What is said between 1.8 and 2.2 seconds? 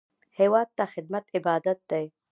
دی